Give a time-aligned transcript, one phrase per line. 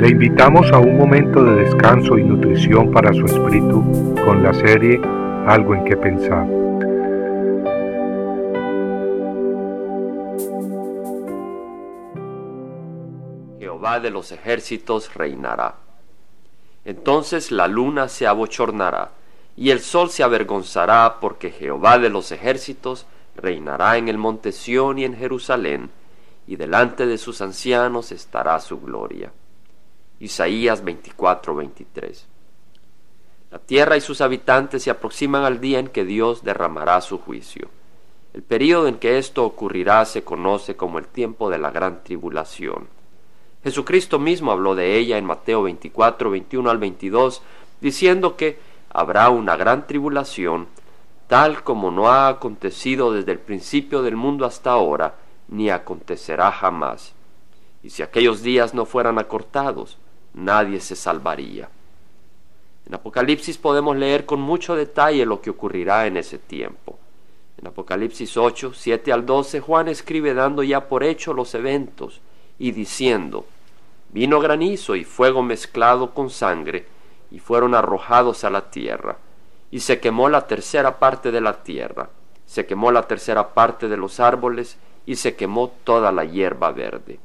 [0.00, 4.98] Le invitamos a un momento de descanso y nutrición para su espíritu con la serie
[5.46, 6.46] Algo en que pensar.
[13.58, 15.74] Jehová de los ejércitos reinará.
[16.86, 19.10] Entonces la luna se abochornará
[19.54, 23.06] y el sol se avergonzará porque Jehová de los ejércitos
[23.36, 25.90] reinará en el monte Sión y en Jerusalén,
[26.46, 29.30] y delante de sus ancianos estará su gloria.
[30.20, 32.26] Isaías 24, 23.
[33.50, 37.70] La tierra y sus habitantes se aproximan al día en que Dios derramará su juicio.
[38.34, 42.86] El período en que esto ocurrirá se conoce como el tiempo de la gran tribulación.
[43.64, 47.42] Jesucristo mismo habló de ella en Mateo 24, 21 al 22,
[47.80, 48.58] diciendo que
[48.90, 50.68] habrá una gran tribulación,
[51.28, 55.14] tal como no ha acontecido desde el principio del mundo hasta ahora,
[55.48, 57.14] ni acontecerá jamás.
[57.82, 59.98] Y si aquellos días no fueran acortados,
[60.34, 61.68] nadie se salvaría.
[62.86, 66.98] En Apocalipsis podemos leer con mucho detalle lo que ocurrirá en ese tiempo.
[67.58, 72.20] En Apocalipsis 8, 7 al 12, Juan escribe dando ya por hecho los eventos
[72.58, 73.44] y diciendo,
[74.12, 76.86] vino granizo y fuego mezclado con sangre,
[77.30, 79.18] y fueron arrojados a la tierra,
[79.70, 82.10] y se quemó la tercera parte de la tierra,
[82.44, 84.76] se quemó la tercera parte de los árboles,
[85.06, 87.18] y se quemó toda la hierba verde.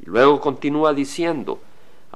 [0.00, 1.60] Y luego continúa diciendo,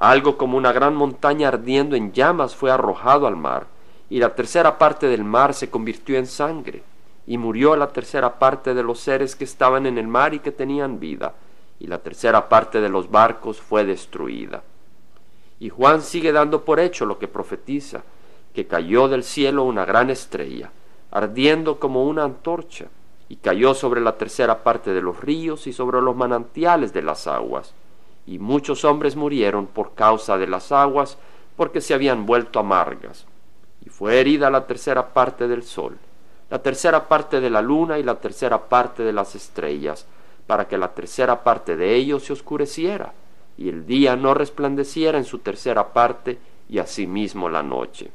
[0.01, 3.67] algo como una gran montaña ardiendo en llamas fue arrojado al mar,
[4.09, 6.81] y la tercera parte del mar se convirtió en sangre,
[7.27, 10.51] y murió la tercera parte de los seres que estaban en el mar y que
[10.51, 11.35] tenían vida,
[11.79, 14.63] y la tercera parte de los barcos fue destruida.
[15.59, 18.01] Y Juan sigue dando por hecho lo que profetiza,
[18.55, 20.71] que cayó del cielo una gran estrella,
[21.11, 22.87] ardiendo como una antorcha,
[23.29, 27.27] y cayó sobre la tercera parte de los ríos y sobre los manantiales de las
[27.27, 27.75] aguas.
[28.25, 31.17] Y muchos hombres murieron por causa de las aguas,
[31.55, 33.25] porque se habían vuelto amargas.
[33.85, 35.97] Y fue herida la tercera parte del sol,
[36.49, 40.05] la tercera parte de la luna y la tercera parte de las estrellas,
[40.47, 43.13] para que la tercera parte de ellos se oscureciera
[43.57, 48.09] y el día no resplandeciera en su tercera parte, y asimismo la noche.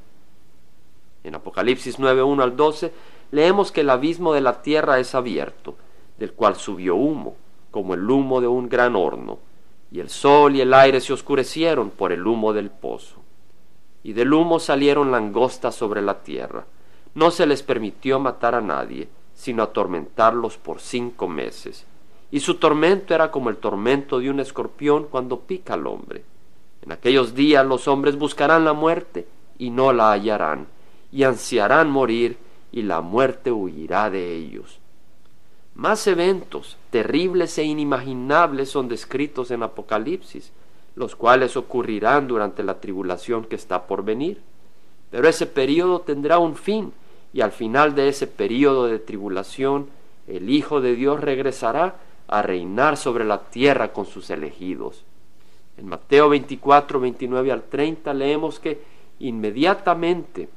[1.23, 2.93] En Apocalipsis 9, 1 al 12,
[3.31, 5.75] leemos que el abismo de la tierra es abierto,
[6.19, 7.37] del cual subió humo,
[7.71, 9.39] como el humo de un gran horno,
[9.91, 13.23] y el sol y el aire se oscurecieron por el humo del pozo.
[14.03, 16.67] Y del humo salieron langostas sobre la tierra.
[17.15, 21.87] No se les permitió matar a nadie, sino atormentarlos por cinco meses
[22.31, 26.25] y su tormento era como el tormento de un escorpión cuando pica al hombre.
[26.83, 29.27] En aquellos días los hombres buscarán la muerte
[29.59, 30.67] y no la hallarán,
[31.13, 32.37] y ansiarán morir,
[32.73, 34.81] y la muerte huirá de ellos.
[35.77, 40.51] Más eventos terribles e inimaginables son descritos en Apocalipsis,
[40.95, 44.41] los cuales ocurrirán durante la tribulación que está por venir.
[45.11, 46.95] Pero ese periodo tendrá un fin,
[47.35, 49.89] y al final de ese periodo de tribulación,
[50.27, 55.05] el Hijo de Dios regresará a reinar sobre la tierra con sus elegidos.
[55.77, 58.81] En Mateo 24, 29 al 30 leemos que
[59.19, 60.49] inmediatamente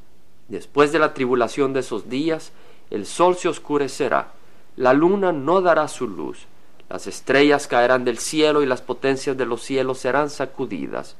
[0.48, 2.54] después de la tribulación de esos días,
[2.90, 4.32] el sol se oscurecerá,
[4.80, 6.48] la luna no dará su luz,
[6.88, 11.18] las estrellas caerán del cielo y las potencias de los cielos serán sacudidas.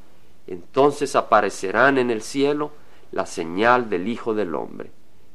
[0.48, 2.72] Entonces aparecerán en el cielo
[3.12, 4.92] la señal del Hijo del Hombre.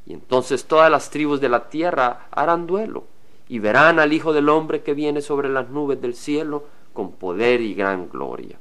[0.07, 3.05] Y entonces todas las tribus de la tierra harán duelo
[3.47, 6.65] y verán al Hijo del Hombre que viene sobre las nubes del cielo
[6.95, 8.59] con poder y gran gloria.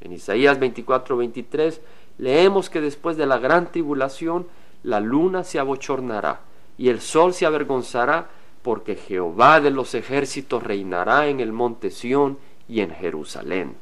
[0.00, 1.80] En Isaías 24, 23
[2.18, 4.48] leemos que después de la gran tribulación
[4.82, 6.40] la luna se abochornará
[6.76, 12.38] y el sol se avergonzará porque Jehová de los ejércitos reinará en el monte Sión
[12.68, 13.76] y en Jerusalén.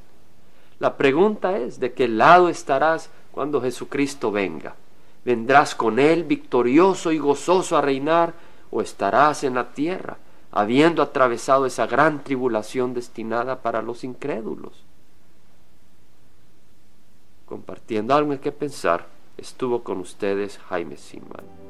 [0.78, 4.74] La pregunta es, ¿de qué lado estarás cuando Jesucristo venga?
[5.24, 8.32] ¿Vendrás con Él victorioso y gozoso a reinar
[8.70, 10.16] o estarás en la tierra,
[10.52, 14.84] habiendo atravesado esa gran tribulación destinada para los incrédulos.
[17.46, 19.06] Compartiendo algo en que pensar,
[19.36, 21.69] estuvo con ustedes Jaime Simán.